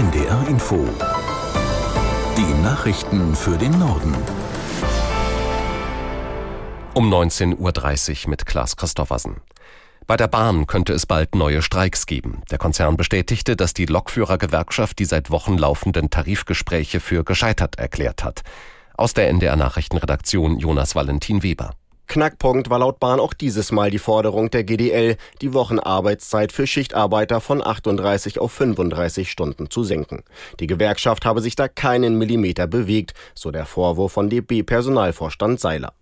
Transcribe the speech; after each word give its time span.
NDR 0.00 0.48
Info. 0.48 0.88
Die 2.34 2.62
Nachrichten 2.62 3.34
für 3.34 3.58
den 3.58 3.78
Norden. 3.78 4.14
Um 6.94 7.12
19.30 7.12 8.24
Uhr 8.24 8.30
mit 8.30 8.46
Klaas 8.46 8.76
Christoffersen. 8.76 9.42
Bei 10.06 10.16
der 10.16 10.28
Bahn 10.28 10.66
könnte 10.66 10.94
es 10.94 11.04
bald 11.04 11.34
neue 11.34 11.60
Streiks 11.60 12.06
geben. 12.06 12.40
Der 12.50 12.56
Konzern 12.56 12.96
bestätigte, 12.96 13.56
dass 13.56 13.74
die 13.74 13.84
Lokführergewerkschaft 13.84 14.98
die 14.98 15.04
seit 15.04 15.30
Wochen 15.30 15.58
laufenden 15.58 16.08
Tarifgespräche 16.08 16.98
für 16.98 17.22
gescheitert 17.22 17.78
erklärt 17.78 18.24
hat. 18.24 18.40
Aus 18.96 19.12
der 19.12 19.28
NDR 19.28 19.56
Nachrichtenredaktion 19.56 20.58
Jonas 20.58 20.94
Valentin 20.94 21.42
Weber. 21.42 21.74
Knackpunkt 22.10 22.70
war 22.70 22.80
laut 22.80 22.98
Bahn 22.98 23.20
auch 23.20 23.32
dieses 23.32 23.70
Mal 23.70 23.92
die 23.92 24.00
Forderung 24.00 24.50
der 24.50 24.64
GDL, 24.64 25.16
die 25.42 25.54
Wochenarbeitszeit 25.54 26.50
für 26.50 26.66
Schichtarbeiter 26.66 27.40
von 27.40 27.64
38 27.64 28.40
auf 28.40 28.50
35 28.50 29.30
Stunden 29.30 29.70
zu 29.70 29.84
senken. 29.84 30.24
Die 30.58 30.66
Gewerkschaft 30.66 31.24
habe 31.24 31.40
sich 31.40 31.54
da 31.54 31.68
keinen 31.68 32.18
Millimeter 32.18 32.66
bewegt, 32.66 33.14
so 33.36 33.52
der 33.52 33.64
Vorwurf 33.64 34.10
von 34.10 34.28
DB-Personalvorstand 34.28 35.60
Seiler. 35.60 35.92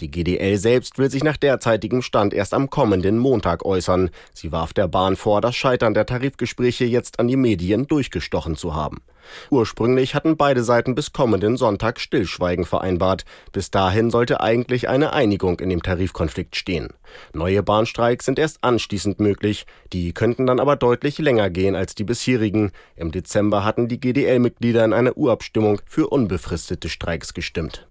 Die 0.00 0.10
GDL 0.10 0.56
selbst 0.56 0.98
will 0.98 1.10
sich 1.10 1.24
nach 1.24 1.36
derzeitigem 1.36 2.02
Stand 2.02 2.34
erst 2.34 2.54
am 2.54 2.70
kommenden 2.70 3.18
Montag 3.18 3.64
äußern. 3.64 4.10
Sie 4.32 4.52
warf 4.52 4.72
der 4.72 4.88
Bahn 4.88 5.16
vor, 5.16 5.40
das 5.40 5.56
Scheitern 5.56 5.94
der 5.94 6.06
Tarifgespräche 6.06 6.84
jetzt 6.84 7.20
an 7.20 7.28
die 7.28 7.36
Medien 7.36 7.86
durchgestochen 7.86 8.56
zu 8.56 8.74
haben. 8.74 9.02
Ursprünglich 9.50 10.14
hatten 10.14 10.36
beide 10.36 10.64
Seiten 10.64 10.94
bis 10.94 11.12
kommenden 11.12 11.56
Sonntag 11.56 12.00
Stillschweigen 12.00 12.64
vereinbart. 12.64 13.24
Bis 13.52 13.70
dahin 13.70 14.10
sollte 14.10 14.40
eigentlich 14.40 14.88
eine 14.88 15.12
Einigung 15.12 15.60
in 15.60 15.70
dem 15.70 15.82
Tarifkonflikt 15.82 16.56
stehen. 16.56 16.88
Neue 17.32 17.62
Bahnstreiks 17.62 18.24
sind 18.24 18.38
erst 18.38 18.64
anschließend 18.64 19.20
möglich. 19.20 19.66
Die 19.92 20.12
könnten 20.12 20.46
dann 20.46 20.60
aber 20.60 20.76
deutlich 20.76 21.18
länger 21.18 21.50
gehen 21.50 21.76
als 21.76 21.94
die 21.94 22.04
bisherigen. 22.04 22.72
Im 22.96 23.12
Dezember 23.12 23.64
hatten 23.64 23.88
die 23.88 24.00
GDL-Mitglieder 24.00 24.84
in 24.84 24.92
einer 24.92 25.16
Urabstimmung 25.16 25.80
für 25.86 26.08
unbefristete 26.08 26.88
Streiks 26.88 27.34
gestimmt. 27.34 27.88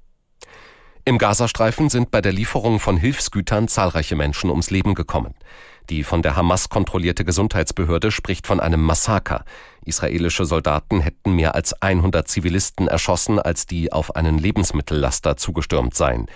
Im 1.04 1.18
Gazastreifen 1.18 1.90
sind 1.90 2.12
bei 2.12 2.22
der 2.22 2.32
Lieferung 2.32 2.80
von 2.80 2.96
Hilfsgütern 2.96 3.68
zahlreiche 3.68 4.16
Menschen 4.16 4.52
ums 4.52 4.70
Leben 4.70 4.94
gekommen. 4.94 5.34
Die 5.90 6.04
von 6.04 6.22
der 6.22 6.36
Hamas 6.36 6.70
kontrollierte 6.70 7.26
Gesundheitsbehörde 7.26 8.12
spricht 8.12 8.46
von 8.46 8.60
einem 8.60 8.82
Massaker. 8.82 9.44
Israelische 9.84 10.46
Soldaten 10.46 11.02
hätten 11.02 11.34
mehr 11.34 11.56
als 11.56 11.74
100 11.82 12.28
Zivilisten 12.28 12.88
erschossen, 12.88 13.40
als 13.40 13.66
die 13.66 13.92
auf 13.92 14.16
einen 14.16 14.38
Lebensmittellaster 14.38 15.38
zugestürmt 15.38 15.96
seien. 15.96 16.28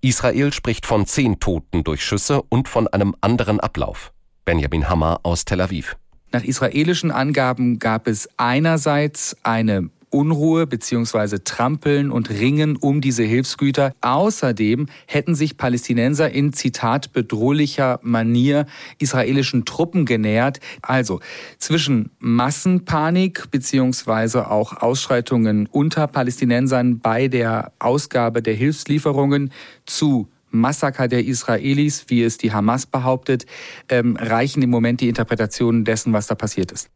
Israel 0.00 0.52
spricht 0.52 0.86
von 0.86 1.04
zehn 1.04 1.38
Toten 1.38 1.84
durch 1.84 2.02
Schüsse 2.02 2.42
und 2.48 2.68
von 2.68 2.88
einem 2.88 3.14
anderen 3.20 3.60
Ablauf. 3.60 4.12
Benjamin 4.46 4.88
Hammer 4.88 5.20
aus 5.24 5.44
Tel 5.44 5.60
Aviv. 5.60 5.96
Nach 6.32 6.42
israelischen 6.42 7.10
Angaben 7.10 7.78
gab 7.78 8.08
es 8.08 8.28
einerseits 8.38 9.36
eine 9.42 9.90
Unruhe 10.10 10.66
bzw. 10.66 11.38
Trampeln 11.44 12.10
und 12.10 12.30
Ringen 12.30 12.76
um 12.76 13.00
diese 13.00 13.22
Hilfsgüter. 13.22 13.92
Außerdem 14.00 14.86
hätten 15.06 15.34
sich 15.34 15.56
Palästinenser 15.56 16.30
in 16.30 16.52
Zitat 16.52 17.12
bedrohlicher 17.12 18.00
Manier 18.02 18.66
israelischen 18.98 19.64
Truppen 19.64 20.06
genähert. 20.06 20.60
Also 20.82 21.20
zwischen 21.58 22.10
Massenpanik 22.18 23.50
bzw. 23.50 24.38
auch 24.38 24.76
Ausschreitungen 24.76 25.68
unter 25.70 26.06
Palästinensern 26.06 27.00
bei 27.00 27.28
der 27.28 27.72
Ausgabe 27.78 28.42
der 28.42 28.54
Hilfslieferungen 28.54 29.52
zu 29.84 30.28
Massaker 30.50 31.08
der 31.08 31.24
Israelis, 31.24 32.06
wie 32.08 32.22
es 32.22 32.38
die 32.38 32.52
Hamas 32.52 32.86
behauptet, 32.86 33.46
ähm, 33.88 34.16
reichen 34.16 34.62
im 34.62 34.70
Moment 34.70 35.00
die 35.00 35.08
Interpretationen 35.08 35.84
dessen, 35.84 36.12
was 36.12 36.26
da 36.26 36.34
passiert 36.34 36.72
ist. 36.72 36.88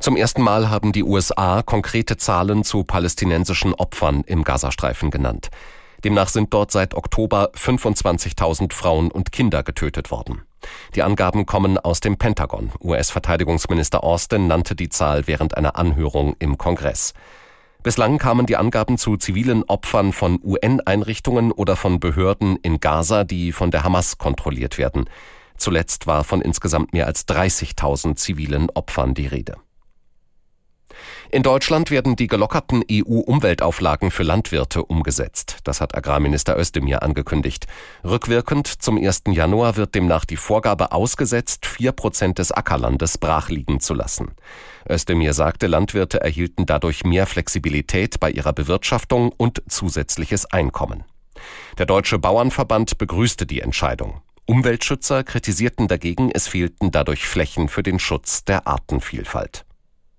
Zum 0.00 0.16
ersten 0.16 0.42
Mal 0.42 0.70
haben 0.70 0.92
die 0.92 1.02
USA 1.02 1.62
konkrete 1.62 2.16
Zahlen 2.16 2.62
zu 2.62 2.84
palästinensischen 2.84 3.74
Opfern 3.74 4.22
im 4.26 4.44
Gazastreifen 4.44 5.10
genannt. 5.10 5.48
Demnach 6.04 6.28
sind 6.28 6.54
dort 6.54 6.70
seit 6.70 6.94
Oktober 6.94 7.50
25.000 7.56 8.72
Frauen 8.72 9.10
und 9.10 9.32
Kinder 9.32 9.64
getötet 9.64 10.12
worden. 10.12 10.42
Die 10.94 11.02
Angaben 11.02 11.46
kommen 11.46 11.78
aus 11.78 11.98
dem 11.98 12.16
Pentagon. 12.16 12.70
US-Verteidigungsminister 12.80 14.04
Austin 14.04 14.46
nannte 14.46 14.76
die 14.76 14.88
Zahl 14.88 15.26
während 15.26 15.56
einer 15.56 15.76
Anhörung 15.76 16.36
im 16.38 16.58
Kongress. 16.58 17.12
Bislang 17.82 18.18
kamen 18.18 18.46
die 18.46 18.56
Angaben 18.56 18.98
zu 18.98 19.16
zivilen 19.16 19.64
Opfern 19.64 20.12
von 20.12 20.38
UN-Einrichtungen 20.42 21.50
oder 21.50 21.74
von 21.74 21.98
Behörden 21.98 22.56
in 22.62 22.78
Gaza, 22.78 23.24
die 23.24 23.50
von 23.50 23.72
der 23.72 23.82
Hamas 23.82 24.18
kontrolliert 24.18 24.78
werden. 24.78 25.10
Zuletzt 25.56 26.06
war 26.06 26.22
von 26.22 26.40
insgesamt 26.40 26.92
mehr 26.92 27.06
als 27.06 27.26
30.000 27.26 28.14
zivilen 28.14 28.70
Opfern 28.70 29.14
die 29.14 29.26
Rede. 29.26 29.56
In 31.30 31.42
Deutschland 31.42 31.90
werden 31.90 32.16
die 32.16 32.26
gelockerten 32.26 32.82
EU-Umweltauflagen 32.90 34.10
für 34.10 34.22
Landwirte 34.22 34.82
umgesetzt. 34.84 35.58
Das 35.64 35.80
hat 35.80 35.94
Agrarminister 35.96 36.58
Özdemir 36.58 37.02
angekündigt. 37.02 37.66
Rückwirkend 38.04 38.66
zum 38.66 38.96
1. 38.96 39.24
Januar 39.28 39.76
wird 39.76 39.94
demnach 39.94 40.24
die 40.24 40.36
Vorgabe 40.36 40.92
ausgesetzt, 40.92 41.66
vier 41.66 41.92
Prozent 41.92 42.38
des 42.38 42.52
Ackerlandes 42.52 43.18
brachliegen 43.18 43.80
zu 43.80 43.94
lassen. 43.94 44.32
Özdemir 44.88 45.34
sagte, 45.34 45.66
Landwirte 45.66 46.20
erhielten 46.20 46.66
dadurch 46.66 47.04
mehr 47.04 47.26
Flexibilität 47.26 48.20
bei 48.20 48.30
ihrer 48.30 48.52
Bewirtschaftung 48.52 49.32
und 49.36 49.62
zusätzliches 49.68 50.46
Einkommen. 50.46 51.04
Der 51.78 51.86
Deutsche 51.86 52.18
Bauernverband 52.18 52.98
begrüßte 52.98 53.46
die 53.46 53.60
Entscheidung. 53.60 54.22
Umweltschützer 54.46 55.24
kritisierten 55.24 55.88
dagegen, 55.88 56.30
es 56.30 56.48
fehlten 56.48 56.90
dadurch 56.90 57.28
Flächen 57.28 57.68
für 57.68 57.82
den 57.82 57.98
Schutz 57.98 58.44
der 58.44 58.66
Artenvielfalt. 58.66 59.66